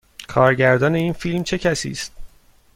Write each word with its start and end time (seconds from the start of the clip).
کارگردان 0.27 0.95
این 0.95 1.13
فیلم 1.13 1.43
چه 1.43 1.57
کسی 1.57 1.91
است؟ 1.91 2.11